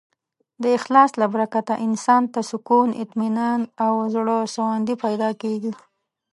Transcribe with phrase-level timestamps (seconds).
[0.63, 5.71] د اخلاص له برکته انسان ته سکون، اطمینان او زړهسواندی پیدا کېږي.